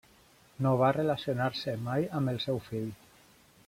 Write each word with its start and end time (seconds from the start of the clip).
No 0.65 0.71
va 0.83 0.89
relacionar-se 0.97 1.77
mai 1.91 2.11
amb 2.21 2.35
el 2.37 2.45
seu 2.49 2.63
fill. 2.73 2.93